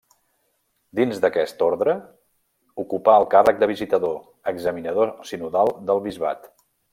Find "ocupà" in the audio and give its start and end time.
2.85-3.17